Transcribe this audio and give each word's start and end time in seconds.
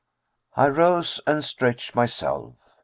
'"I 0.55 0.65
rose 0.65 1.21
and 1.27 1.43
stretched 1.43 1.93
myself. 1.93 2.55